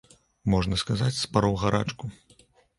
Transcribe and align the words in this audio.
Можна 0.53 0.79
сказаць, 0.83 1.13
спароў 1.25 1.61
гарачку. 1.67 2.13